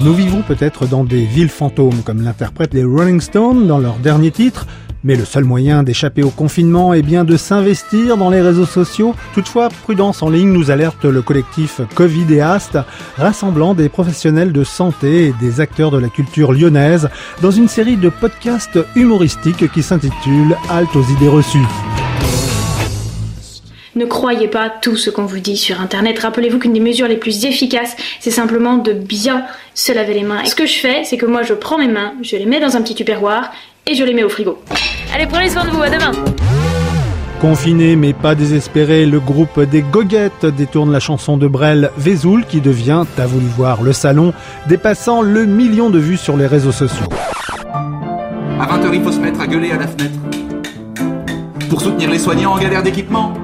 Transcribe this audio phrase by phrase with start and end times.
[0.00, 4.30] Nous vivons peut-être dans des villes fantômes, comme l'interprètent les Rolling Stones dans leur dernier
[4.30, 4.64] titre,
[5.02, 9.16] mais le seul moyen d'échapper au confinement est bien de s'investir dans les réseaux sociaux.
[9.34, 12.78] Toutefois, Prudence en ligne nous alerte le collectif Covidéaste,
[13.16, 17.08] rassemblant des professionnels de santé et des acteurs de la culture lyonnaise
[17.42, 21.87] dans une série de podcasts humoristiques qui s'intitule Halte aux idées reçues.
[23.98, 26.20] Ne croyez pas tout ce qu'on vous dit sur Internet.
[26.20, 29.44] Rappelez-vous qu'une des mesures les plus efficaces, c'est simplement de bien
[29.74, 30.40] se laver les mains.
[30.44, 32.60] Et ce que je fais, c'est que moi, je prends mes mains, je les mets
[32.60, 33.50] dans un petit tupperware
[33.88, 34.62] et je les mets au frigo.
[35.12, 36.12] Allez, prenez soin de vous, à demain
[37.40, 42.60] Confiné mais pas désespéré, le groupe des Goguettes détourne la chanson de Brel Vesoul qui
[42.60, 44.32] devient, t'as voulu voir le salon,
[44.68, 47.06] dépassant le million de vues sur les réseaux sociaux.
[47.72, 50.18] À 20h, il faut se mettre à gueuler à la fenêtre.
[51.68, 53.34] Pour soutenir les soignants en galère d'équipement.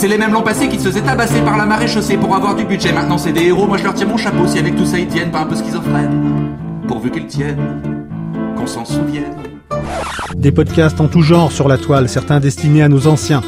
[0.00, 2.56] C'est les mêmes l'an passé qui se faisaient tabasser par la marée chaussée pour avoir
[2.56, 2.90] du budget.
[2.90, 5.06] Maintenant, c'est des héros, moi je leur tire mon chapeau si avec tout ça ils
[5.06, 6.56] tiennent pas un peu schizophrènes.
[6.88, 8.06] Pourvu qu'ils tiennent,
[8.56, 9.36] qu'on s'en souvienne.
[10.34, 13.42] Des podcasts en tout genre sur la toile, certains destinés à nos anciens.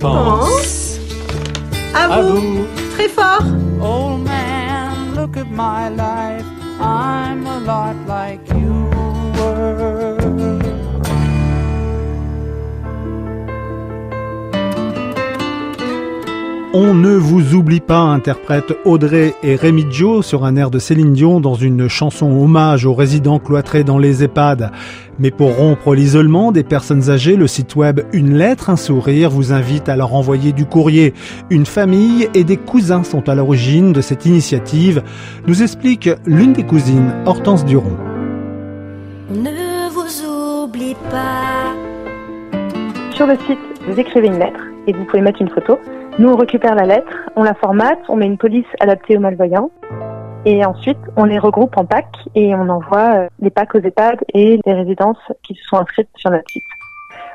[0.00, 0.98] pense
[1.94, 2.64] à vous.
[2.94, 3.44] Très fort.
[3.78, 6.51] Old man, look at my life.
[16.74, 21.12] On ne vous oublie pas, interprète Audrey et Rémi Dio sur un air de Céline
[21.12, 24.70] Dion dans une chanson hommage aux résidents cloîtrés dans les EHPAD.
[25.18, 29.52] Mais pour rompre l'isolement des personnes âgées, le site web Une lettre, un sourire vous
[29.52, 31.12] invite à leur envoyer du courrier.
[31.50, 35.02] Une famille et des cousins sont à l'origine de cette initiative,
[35.46, 37.98] nous explique l'une des cousines, Hortense Duron.
[39.30, 41.74] On ne vous oublie pas.
[43.14, 45.78] Sur le site, vous écrivez une lettre et vous pouvez mettre une photo.
[46.18, 49.70] Nous, on récupère la lettre, on la formate, on met une police adaptée aux malvoyants.
[50.44, 54.24] Et ensuite, on les regroupe en packs et on envoie euh, les packs aux EHPAD
[54.34, 56.62] et les résidences qui se sont inscrites sur notre site.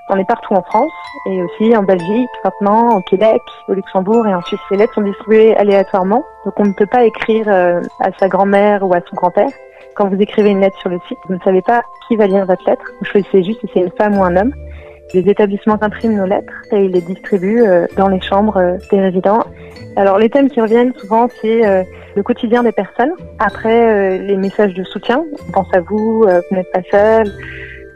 [0.10, 0.92] On est partout en France
[1.26, 4.60] et aussi en Belgique, maintenant, au Québec, au Luxembourg et en Suisse.
[4.72, 8.84] Les lettres sont distribuées aléatoirement, donc on ne peut pas écrire euh, à sa grand-mère
[8.84, 9.50] ou à son grand-père.
[9.96, 12.46] Quand vous écrivez une lettre sur le site, vous ne savez pas qui va lire
[12.46, 12.84] votre lettre.
[13.00, 14.54] Vous choisissez juste si c'est une femme ou un homme.
[15.14, 19.00] Les établissements impriment nos lettres et ils les distribuent euh, dans les chambres euh, des
[19.00, 19.40] résidents.
[19.96, 21.84] Alors les thèmes qui reviennent souvent, c'est euh,
[22.16, 23.14] le quotidien des personnes.
[23.40, 25.24] Après, les messages de soutien.
[25.48, 27.32] On pense à vous, vous n'êtes pas seul.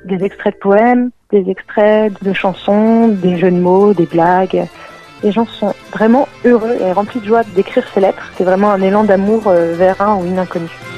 [0.06, 4.68] Des extraits de poèmes, des extraits de chansons, des jeux de mots, des blagues.
[5.24, 8.32] Les gens sont vraiment heureux et remplis de joie d'écrire ces lettres.
[8.38, 10.91] C'est vraiment un élan d'amour vers un ou une inconnue.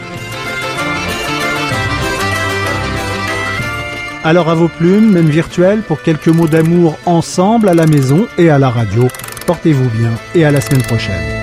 [4.26, 8.50] Alors à vos plumes, même virtuelles, pour quelques mots d'amour ensemble à la maison et
[8.50, 9.08] à la radio.
[9.46, 11.43] Portez-vous bien et à la semaine prochaine.